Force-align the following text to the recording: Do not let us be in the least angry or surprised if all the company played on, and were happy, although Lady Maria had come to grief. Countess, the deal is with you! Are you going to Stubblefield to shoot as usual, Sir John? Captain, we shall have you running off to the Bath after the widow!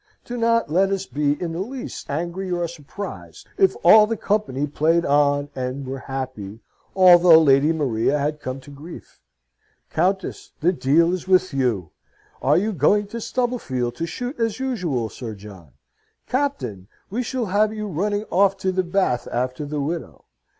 Do 0.25 0.35
not 0.35 0.71
let 0.71 0.89
us 0.89 1.05
be 1.05 1.39
in 1.39 1.51
the 1.51 1.59
least 1.59 2.09
angry 2.09 2.49
or 2.49 2.67
surprised 2.67 3.47
if 3.59 3.75
all 3.83 4.07
the 4.07 4.17
company 4.17 4.65
played 4.65 5.05
on, 5.05 5.49
and 5.53 5.85
were 5.85 5.99
happy, 5.99 6.61
although 6.95 7.39
Lady 7.39 7.71
Maria 7.71 8.17
had 8.17 8.39
come 8.41 8.59
to 8.61 8.71
grief. 8.71 9.19
Countess, 9.91 10.53
the 10.59 10.73
deal 10.73 11.13
is 11.13 11.27
with 11.27 11.53
you! 11.53 11.91
Are 12.41 12.57
you 12.57 12.73
going 12.73 13.05
to 13.09 13.21
Stubblefield 13.21 13.93
to 13.97 14.07
shoot 14.07 14.39
as 14.39 14.59
usual, 14.59 15.07
Sir 15.07 15.35
John? 15.35 15.73
Captain, 16.27 16.87
we 17.11 17.21
shall 17.21 17.45
have 17.45 17.71
you 17.71 17.85
running 17.87 18.23
off 18.31 18.57
to 18.57 18.71
the 18.71 18.81
Bath 18.81 19.27
after 19.31 19.65
the 19.67 19.81
widow! 19.81 20.25